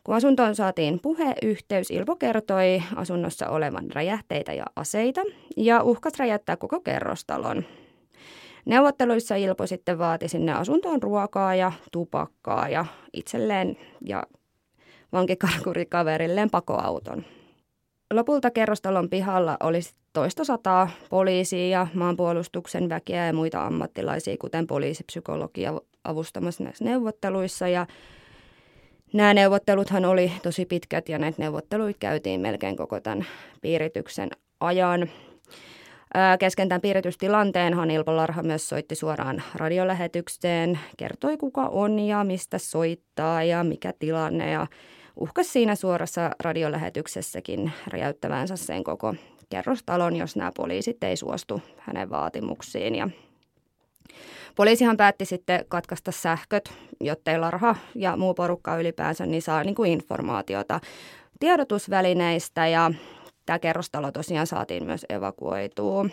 Kun 0.03 0.15
asuntoon 0.15 0.55
saatiin 0.55 0.99
puheyhteys, 0.99 1.91
Ilpo 1.91 2.15
kertoi 2.15 2.83
asunnossa 2.95 3.49
olevan 3.49 3.91
räjähteitä 3.91 4.53
ja 4.53 4.65
aseita 4.75 5.21
ja 5.57 5.83
uhkas 5.83 6.13
räjäyttää 6.19 6.57
koko 6.57 6.79
kerrostalon. 6.79 7.63
Neuvotteluissa 8.65 9.35
Ilpo 9.35 9.67
sitten 9.67 9.97
vaati 9.97 10.27
sinne 10.27 10.53
asuntoon 10.53 11.03
ruokaa 11.03 11.55
ja 11.55 11.71
tupakkaa 11.91 12.69
ja 12.69 12.85
itselleen 13.13 13.77
ja 14.05 14.23
vankikarkurikaverilleen 15.13 16.49
pakoauton. 16.49 17.25
Lopulta 18.13 18.51
kerrostalon 18.51 19.09
pihalla 19.09 19.57
oli 19.59 19.79
toista 20.13 20.43
sataa 20.43 20.89
poliisia 21.09 21.67
ja 21.67 21.87
maanpuolustuksen 21.93 22.89
väkeä 22.89 23.27
ja 23.27 23.33
muita 23.33 23.65
ammattilaisia, 23.65 24.37
kuten 24.39 24.67
poliisipsykologia 24.67 25.73
avustamassa 26.03 26.63
näissä 26.63 26.85
neuvotteluissa. 26.85 27.67
Ja 27.67 27.87
nämä 29.13 29.33
neuvotteluthan 29.33 30.05
oli 30.05 30.31
tosi 30.43 30.65
pitkät 30.65 31.09
ja 31.09 31.19
näitä 31.19 31.41
neuvotteluita 31.41 31.99
käytiin 31.99 32.41
melkein 32.41 32.77
koko 32.77 32.99
tämän 32.99 33.25
piirityksen 33.61 34.29
ajan. 34.59 35.09
Kesken 36.39 36.69
tämän 36.69 36.81
piiritystilanteen 36.81 37.91
Ilpo 37.91 38.15
Larha 38.15 38.43
myös 38.43 38.69
soitti 38.69 38.95
suoraan 38.95 39.43
radiolähetykseen, 39.55 40.79
kertoi 40.97 41.37
kuka 41.37 41.67
on 41.67 41.99
ja 41.99 42.23
mistä 42.23 42.57
soittaa 42.57 43.43
ja 43.43 43.63
mikä 43.63 43.93
tilanne 43.99 44.51
ja 44.51 44.67
uhkasi 45.15 45.49
siinä 45.49 45.75
suorassa 45.75 46.31
radiolähetyksessäkin 46.39 47.71
räjäyttävänsä 47.87 48.55
sen 48.55 48.83
koko 48.83 49.15
kerrostalon, 49.49 50.15
jos 50.15 50.35
nämä 50.35 50.51
poliisit 50.55 51.03
ei 51.03 51.17
suostu 51.17 51.61
hänen 51.79 52.09
vaatimuksiin. 52.09 52.95
Ja 52.95 53.09
poliisihan 54.55 54.97
päätti 54.97 55.25
sitten 55.25 55.65
katkaista 55.67 56.11
sähköt, 56.11 56.73
jottei 57.01 57.39
Larha 57.39 57.75
ja 57.95 58.17
muu 58.17 58.33
porukka 58.33 58.77
ylipäänsä 58.77 59.25
niin 59.25 59.41
saa 59.41 59.63
niin 59.63 59.75
kuin 59.75 59.91
informaatiota 59.91 60.79
tiedotusvälineistä 61.39 62.67
ja 62.67 62.91
tämä 63.45 63.59
kerrostalo 63.59 64.11
tosiaan 64.11 64.47
saatiin 64.47 64.85
myös 64.85 65.05
evakuoitua. 65.09 66.05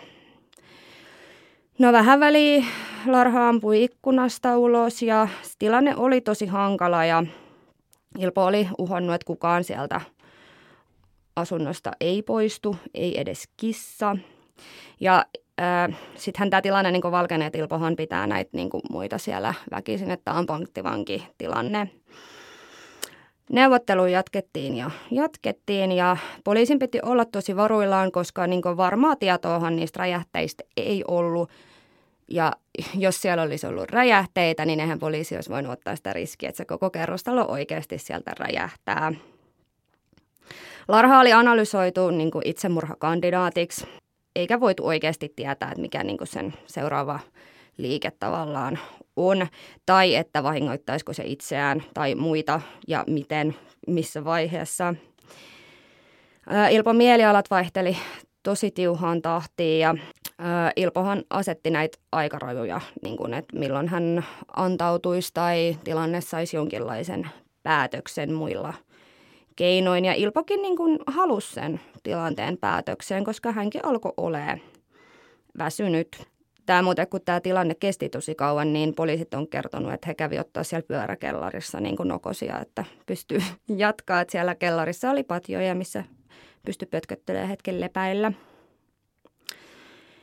No 1.78 1.92
vähän 1.92 2.20
väliin 2.20 2.66
Larha 3.06 3.48
ampui 3.48 3.84
ikkunasta 3.84 4.58
ulos 4.58 5.02
ja 5.02 5.28
tilanne 5.58 5.96
oli 5.96 6.20
tosi 6.20 6.46
hankala 6.46 7.04
ja 7.04 7.24
Ilpo 8.18 8.44
oli 8.44 8.68
uhannut, 8.78 9.14
että 9.14 9.26
kukaan 9.26 9.64
sieltä 9.64 10.00
asunnosta 11.36 11.90
ei 12.00 12.22
poistu, 12.22 12.76
ei 12.94 13.20
edes 13.20 13.48
kissa. 13.56 14.16
Ja 15.00 15.24
sittenhän 16.16 16.50
tämä 16.50 16.62
tilanne 16.62 16.90
niin 16.90 17.02
valkenee, 17.02 17.46
että 17.46 17.58
Ilpohan 17.58 17.96
pitää 17.96 18.26
näitä 18.26 18.50
niin 18.52 18.70
muita 18.90 19.18
siellä 19.18 19.54
väkisin, 19.70 20.10
että 20.10 20.32
on 20.32 20.46
tilanne. 21.38 21.90
Neuvotteluja 23.50 24.12
jatkettiin 24.12 24.76
ja 24.76 24.90
jatkettiin 25.10 25.92
ja 25.92 26.16
poliisin 26.44 26.78
piti 26.78 26.98
olla 27.02 27.24
tosi 27.24 27.56
varuillaan, 27.56 28.12
koska 28.12 28.46
niin 28.46 28.62
varmaa 28.76 29.16
tietoahan 29.16 29.76
niistä 29.76 29.98
räjähteistä 29.98 30.64
ei 30.76 31.04
ollut. 31.08 31.50
Ja 32.28 32.52
jos 32.94 33.22
siellä 33.22 33.42
olisi 33.42 33.66
ollut 33.66 33.90
räjähteitä, 33.90 34.64
niin 34.64 34.80
eihän 34.80 34.98
poliisi 34.98 35.34
olisi 35.34 35.50
voinut 35.50 35.72
ottaa 35.72 35.96
sitä 35.96 36.12
riskiä, 36.12 36.48
että 36.48 36.56
se 36.56 36.64
koko 36.64 36.90
kerrostalo 36.90 37.44
oikeasti 37.48 37.98
sieltä 37.98 38.32
räjähtää. 38.38 39.12
Larha 40.88 41.20
oli 41.20 41.32
analysoitu 41.32 42.10
niin 42.10 42.30
kuin 42.30 42.46
itsemurhakandidaatiksi, 42.46 43.86
eikä 44.36 44.60
voitu 44.60 44.86
oikeasti 44.86 45.32
tietää, 45.36 45.68
että 45.70 45.80
mikä 45.80 46.04
niin 46.04 46.18
kuin 46.18 46.28
sen 46.28 46.54
seuraava 46.66 47.20
liike 47.76 48.10
tavallaan 48.10 48.78
on, 49.28 49.46
tai 49.86 50.14
että 50.14 50.42
vahingoittaisiko 50.42 51.12
se 51.12 51.22
itseään 51.26 51.82
tai 51.94 52.14
muita 52.14 52.60
ja 52.88 53.04
miten, 53.06 53.56
missä 53.86 54.24
vaiheessa. 54.24 54.94
Ilpon 56.70 56.96
mielialat 56.96 57.50
vaihteli 57.50 57.96
tosi 58.42 58.70
tiuhaan 58.70 59.22
tahtiin 59.22 59.80
ja 59.80 59.94
Ilpohan 60.76 61.22
asetti 61.30 61.70
näitä 61.70 61.98
aikarajoja, 62.12 62.80
niin 63.02 63.16
kuin, 63.16 63.34
että 63.34 63.58
milloin 63.58 63.88
hän 63.88 64.24
antautuisi 64.56 65.30
tai 65.34 65.76
tilanne 65.84 66.20
saisi 66.20 66.56
jonkinlaisen 66.56 67.30
päätöksen 67.62 68.32
muilla 68.32 68.74
keinoin. 69.56 70.04
Ja 70.04 70.14
Ilpokin 70.14 70.62
niin 70.62 70.76
kuin 70.76 70.98
halusi 71.06 71.52
sen 71.52 71.80
tilanteen 72.02 72.58
päätökseen, 72.58 73.24
koska 73.24 73.52
hänkin 73.52 73.84
alkoi 73.84 74.12
olemaan 74.16 74.60
väsynyt. 75.58 76.26
Tämä 76.66 76.82
muuten, 76.82 77.08
kun 77.08 77.20
tämä 77.24 77.40
tilanne 77.40 77.74
kesti 77.74 78.08
tosi 78.08 78.34
kauan, 78.34 78.72
niin 78.72 78.94
poliisit 78.94 79.34
on 79.34 79.48
kertonut, 79.48 79.92
että 79.92 80.06
he 80.06 80.14
kävi 80.14 80.38
ottaa 80.38 80.64
siellä 80.64 80.86
pyöräkellarissa 80.86 81.80
niin 81.80 81.96
kuin 81.96 82.08
nokosia, 82.08 82.60
että 82.60 82.84
pystyy 83.06 83.42
jatkaa. 83.76 84.20
Että 84.20 84.32
siellä 84.32 84.54
kellarissa 84.54 85.10
oli 85.10 85.22
patjoja, 85.22 85.74
missä 85.74 86.04
pystyi 86.66 86.88
pötköttelemään 86.90 87.48
hetken 87.48 87.80
lepäillä. 87.80 88.32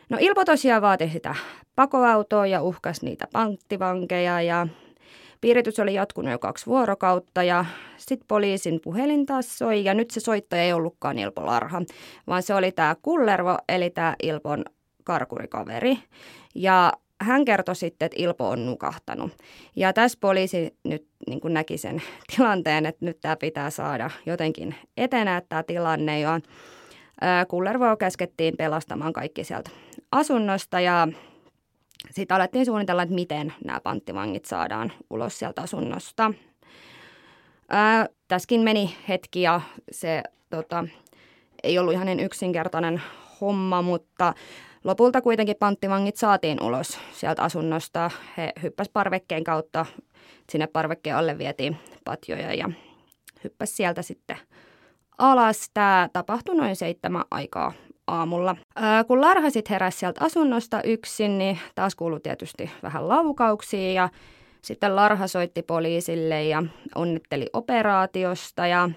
No 0.09 0.17
Ilpo 0.21 0.45
tosiaan 0.45 0.81
vaati 0.81 1.09
sitä 1.09 1.35
pakoautoa 1.75 2.47
ja 2.47 2.61
uhkas 2.61 3.01
niitä 3.01 3.27
panktivankeja 3.33 4.41
ja 4.41 4.67
piiritys 5.41 5.79
oli 5.79 5.93
jatkunut 5.93 6.31
jo 6.31 6.39
kaksi 6.39 6.65
vuorokautta 6.65 7.43
ja 7.43 7.65
sitten 7.97 8.27
poliisin 8.27 8.79
puhelin 8.83 9.25
taas 9.25 9.57
soi 9.57 9.83
ja 9.83 9.93
nyt 9.93 10.11
se 10.11 10.19
soittaja 10.19 10.63
ei 10.63 10.73
ollutkaan 10.73 11.19
Ilpo 11.19 11.45
Larha, 11.45 11.81
vaan 12.27 12.43
se 12.43 12.53
oli 12.53 12.71
tämä 12.71 12.95
Kullervo 13.01 13.57
eli 13.69 13.89
tämä 13.89 14.15
Ilpon 14.23 14.65
karkurikaveri. 15.07 15.97
Ja 16.55 16.93
hän 17.21 17.45
kertoi 17.45 17.75
sitten, 17.75 18.05
että 18.05 18.15
Ilpo 18.19 18.49
on 18.49 18.65
nukahtanut. 18.65 19.31
Ja 19.75 19.93
tässä 19.93 20.17
poliisi 20.21 20.77
nyt 20.83 21.07
niin 21.27 21.41
kuin 21.41 21.53
näki 21.53 21.77
sen 21.77 22.01
tilanteen, 22.35 22.85
että 22.85 23.05
nyt 23.05 23.17
tämä 23.21 23.35
pitää 23.35 23.69
saada 23.69 24.09
jotenkin 24.25 24.75
etenää 24.97 25.41
tämä 25.49 25.63
tilanne. 25.63 26.19
Ja 26.19 26.39
Kullervoa 27.47 27.97
käskettiin 27.97 28.57
pelastamaan 28.57 29.13
kaikki 29.13 29.43
sieltä 29.43 29.69
asunnosta 30.11 30.79
ja 30.79 31.07
sitten 32.11 32.35
alettiin 32.35 32.65
suunnitella, 32.65 33.03
että 33.03 33.15
miten 33.15 33.53
nämä 33.65 33.79
panttivangit 33.79 34.45
saadaan 34.45 34.91
ulos 35.09 35.39
sieltä 35.39 35.61
asunnosta. 35.61 36.33
Ää, 37.69 38.05
tässäkin 38.27 38.61
meni 38.61 38.95
hetki 39.09 39.41
ja 39.41 39.61
se 39.91 40.23
tota, 40.49 40.85
ei 41.63 41.79
ollut 41.79 41.93
ihan 41.93 42.05
niin 42.05 42.19
yksinkertainen 42.19 43.01
homma, 43.41 43.81
mutta 43.81 44.33
lopulta 44.83 45.21
kuitenkin 45.21 45.55
panttivangit 45.59 46.17
saatiin 46.17 46.63
ulos 46.63 46.99
sieltä 47.11 47.43
asunnosta. 47.43 48.11
He 48.37 48.53
hyppäsivät 48.63 48.93
parvekkeen 48.93 49.43
kautta, 49.43 49.85
sinne 50.49 50.67
parvekkeen 50.67 51.15
alle 51.15 51.37
vietiin 51.37 51.77
patjoja 52.05 52.53
ja 52.53 52.69
hyppäsi 53.43 53.75
sieltä 53.75 54.01
sitten 54.01 54.37
alas. 55.17 55.69
Tämä 55.73 56.09
tapahtui 56.13 56.55
noin 56.55 56.75
seitsemän 56.75 57.23
aikaa 57.31 57.73
aamulla. 58.07 58.55
Ää, 58.75 59.03
kun 59.03 59.21
Larha 59.21 59.49
sitten 59.49 59.73
heräsi 59.73 59.97
sieltä 59.97 60.25
asunnosta 60.25 60.81
yksin, 60.81 61.37
niin 61.37 61.59
taas 61.75 61.95
kuului 61.95 62.19
tietysti 62.19 62.71
vähän 62.83 63.07
laukauksia 63.07 63.91
ja 63.91 64.09
sitten 64.61 64.95
Larha 64.95 65.27
soitti 65.27 65.61
poliisille 65.61 66.43
ja 66.43 66.63
onnitteli 66.95 67.45
operaatiosta 67.53 68.67
ja 68.67 68.89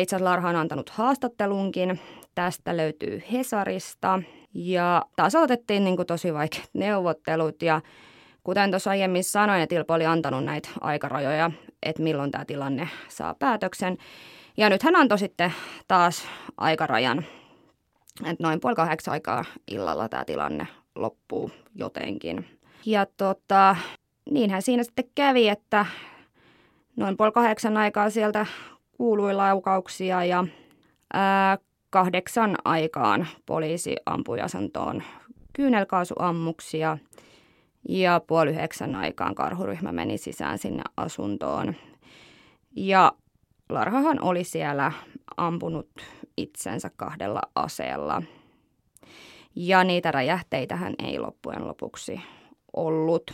itse 0.00 0.16
asiassa 0.16 0.30
Larha 0.30 0.48
on 0.48 0.56
antanut 0.56 0.90
haastattelunkin. 0.90 2.00
Tästä 2.34 2.76
löytyy 2.76 3.22
Hesarista 3.32 4.22
ja 4.54 5.02
taas 5.16 5.34
aloitettiin 5.34 5.84
niin 5.84 5.96
kuin 5.96 6.06
tosi 6.06 6.34
vaikeat 6.34 6.70
neuvottelut 6.72 7.62
ja 7.62 7.80
kuten 8.44 8.70
tuossa 8.70 8.90
aiemmin 8.90 9.24
sanoin, 9.24 9.62
että 9.62 9.74
Ilpo 9.74 9.94
oli 9.94 10.06
antanut 10.06 10.44
näitä 10.44 10.68
aikarajoja, 10.80 11.50
että 11.82 12.02
milloin 12.02 12.30
tämä 12.30 12.44
tilanne 12.44 12.88
saa 13.08 13.34
päätöksen. 13.34 13.98
Ja 14.56 14.68
nyt 14.68 14.82
hän 14.82 14.96
antoi 14.96 15.18
sitten 15.18 15.54
taas 15.88 16.28
aikarajan, 16.56 17.18
että 18.24 18.42
noin 18.42 18.60
puoli 18.60 18.74
kahdeksan 18.74 19.12
aikaa 19.12 19.44
illalla 19.70 20.08
tämä 20.08 20.24
tilanne 20.24 20.66
loppuu 20.94 21.50
jotenkin. 21.74 22.58
Ja 22.86 23.06
tota, 23.16 23.76
niinhän 24.30 24.62
siinä 24.62 24.82
sitten 24.82 25.10
kävi, 25.14 25.48
että 25.48 25.86
noin 26.96 27.16
puoli 27.16 27.32
kahdeksan 27.32 27.76
aikaa 27.76 28.10
sieltä 28.10 28.46
kuului 28.96 29.34
laukauksia 29.34 30.24
ja 30.24 30.44
ää, 31.12 31.58
kahdeksan 31.94 32.56
aikaan 32.64 33.26
poliisi 33.46 33.96
ampui 34.06 34.40
asuntoon 34.40 35.02
kyynelkaasuammuksia 35.52 36.98
ja 37.88 38.20
puoli 38.26 38.50
yhdeksän 38.50 38.94
aikaan 38.94 39.34
karhuryhmä 39.34 39.92
meni 39.92 40.18
sisään 40.18 40.58
sinne 40.58 40.82
asuntoon. 40.96 41.74
Ja 42.76 43.12
Larhahan 43.68 44.22
oli 44.22 44.44
siellä 44.44 44.92
ampunut 45.36 45.90
itsensä 46.36 46.90
kahdella 46.96 47.40
aseella. 47.54 48.22
Ja 49.56 49.84
niitä 49.84 50.12
räjähteitähän 50.12 50.94
ei 50.98 51.18
loppujen 51.18 51.68
lopuksi 51.68 52.20
ollut. 52.76 53.30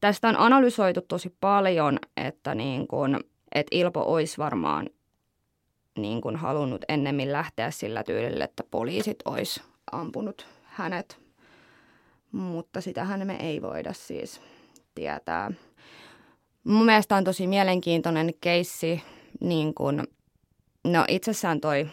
Tästä 0.00 0.28
on 0.28 0.36
analysoitu 0.38 1.00
tosi 1.00 1.36
paljon, 1.40 1.98
että, 2.16 2.54
niin 2.54 2.88
kun, 2.88 3.20
että 3.54 3.76
Ilpo 3.76 4.02
olisi 4.12 4.38
varmaan 4.38 4.86
niin 5.98 6.20
kun 6.20 6.36
halunnut 6.36 6.84
ennemmin 6.88 7.32
lähteä 7.32 7.70
sillä 7.70 8.04
tyylillä, 8.04 8.44
että 8.44 8.64
poliisit 8.70 9.18
olisi 9.24 9.62
ampunut 9.92 10.46
hänet. 10.64 11.18
Mutta 12.32 12.80
sitähän 12.80 13.26
me 13.26 13.36
ei 13.36 13.62
voida 13.62 13.92
siis 13.92 14.40
tietää. 14.94 15.50
Mun 16.64 16.86
mielestä 16.86 17.16
on 17.16 17.24
tosi 17.24 17.46
mielenkiintoinen 17.46 18.34
keissi, 18.40 19.02
niin 19.40 19.74
kun, 19.74 20.08
no 20.84 21.04
itsessään 21.08 21.60
toi 21.60 21.86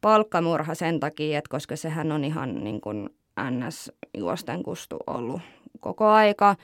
palkkamurha 0.00 0.74
sen 0.74 1.00
takia, 1.00 1.38
että 1.38 1.50
koska 1.50 1.76
sehän 1.76 2.12
on 2.12 2.24
ihan 2.24 2.64
niin 2.64 2.80
kuin 2.80 3.10
NS-juosten 3.40 4.62
kustu 4.62 4.96
ollut 5.06 5.40
koko 5.80 6.08
aika. 6.08 6.56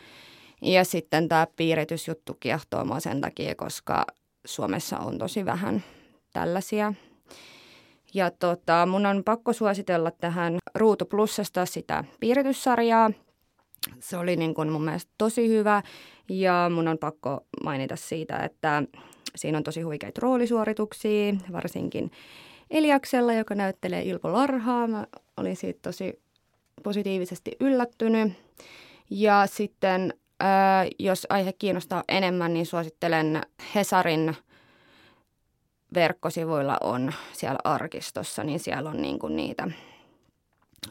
Ja 0.62 0.84
sitten 0.84 1.28
tämä 1.28 1.46
piiritysjuttu 1.56 2.36
kiehtoo 2.40 2.84
mua 2.84 3.00
sen 3.00 3.20
takia, 3.20 3.54
koska 3.54 4.06
Suomessa 4.44 4.98
on 4.98 5.18
tosi 5.18 5.44
vähän 5.44 5.84
tällaisia. 6.38 6.94
Ja 8.14 8.30
tota, 8.30 8.86
mun 8.86 9.06
on 9.06 9.24
pakko 9.24 9.52
suositella 9.52 10.10
tähän 10.10 10.58
Ruutu 10.74 11.04
Plussasta 11.04 11.66
sitä 11.66 12.04
piirityssarjaa. 12.20 13.10
Se 14.00 14.16
oli 14.16 14.36
niin 14.36 14.54
kuin 14.54 14.72
mun 14.72 14.84
mielestä 14.84 15.12
tosi 15.18 15.48
hyvä 15.48 15.82
ja 16.28 16.70
mun 16.74 16.88
on 16.88 16.98
pakko 16.98 17.40
mainita 17.64 17.96
siitä, 17.96 18.36
että 18.36 18.82
siinä 19.36 19.58
on 19.58 19.64
tosi 19.64 19.82
huikeita 19.82 20.20
roolisuorituksia, 20.22 21.34
varsinkin 21.52 22.10
Eliaksella, 22.70 23.32
joka 23.32 23.54
näyttelee 23.54 24.02
Ilpo 24.02 24.32
Larhaa. 24.32 24.86
Mä 24.86 25.06
olin 25.36 25.56
siitä 25.56 25.78
tosi 25.82 26.22
positiivisesti 26.82 27.56
yllättynyt. 27.60 28.32
Ja 29.10 29.46
sitten, 29.46 30.14
ää, 30.40 30.86
jos 30.98 31.26
aihe 31.30 31.52
kiinnostaa 31.52 32.04
enemmän, 32.08 32.54
niin 32.54 32.66
suosittelen 32.66 33.40
Hesarin 33.74 34.36
verkkosivuilla 35.94 36.78
on 36.80 37.12
siellä 37.32 37.58
arkistossa, 37.64 38.44
niin 38.44 38.60
siellä 38.60 38.90
on 38.90 39.02
niin 39.02 39.18
kuin 39.18 39.36
niitä 39.36 39.68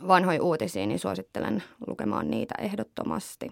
vanhoja 0.07 0.43
uutisia, 0.43 0.85
niin 0.85 0.99
suosittelen 0.99 1.63
lukemaan 1.87 2.29
niitä 2.29 2.55
ehdottomasti. 2.59 3.51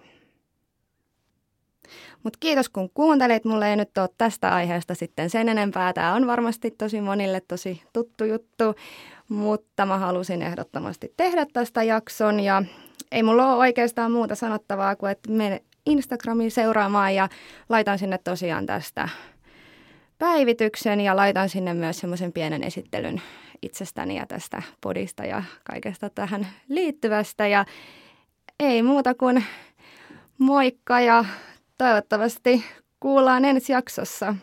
Mutta 2.22 2.36
kiitos 2.40 2.68
kun 2.68 2.90
kuuntelit. 2.94 3.44
Mulle 3.44 3.70
ei 3.70 3.76
nyt 3.76 3.98
ole 3.98 4.08
tästä 4.18 4.54
aiheesta 4.54 4.94
sitten 4.94 5.30
sen 5.30 5.48
enempää. 5.48 5.92
Tämä 5.92 6.14
on 6.14 6.26
varmasti 6.26 6.70
tosi 6.70 7.00
monille 7.00 7.42
tosi 7.48 7.82
tuttu 7.92 8.24
juttu, 8.24 8.74
mutta 9.28 9.86
mä 9.86 9.98
halusin 9.98 10.42
ehdottomasti 10.42 11.14
tehdä 11.16 11.46
tästä 11.52 11.82
jakson 11.82 12.40
ja 12.40 12.62
ei 13.12 13.22
mulla 13.22 13.46
ole 13.46 13.56
oikeastaan 13.56 14.12
muuta 14.12 14.34
sanottavaa 14.34 14.96
kuin, 14.96 15.12
että 15.12 15.30
mene 15.30 15.62
Instagramiin 15.86 16.50
seuraamaan 16.50 17.14
ja 17.14 17.28
laitan 17.68 17.98
sinne 17.98 18.18
tosiaan 18.24 18.66
tästä 18.66 19.08
päivityksen 20.18 21.00
ja 21.00 21.16
laitan 21.16 21.48
sinne 21.48 21.74
myös 21.74 21.98
semmoisen 21.98 22.32
pienen 22.32 22.64
esittelyn 22.64 23.22
itsestäni 23.62 24.16
ja 24.16 24.26
tästä 24.26 24.62
podista 24.80 25.24
ja 25.24 25.42
kaikesta 25.64 26.10
tähän 26.10 26.46
liittyvästä. 26.68 27.46
Ja 27.46 27.64
ei 28.60 28.82
muuta 28.82 29.14
kuin 29.14 29.44
moikka 30.38 31.00
ja 31.00 31.24
toivottavasti 31.78 32.64
kuullaan 33.00 33.44
ensi 33.44 33.72
jaksossa. 33.72 34.34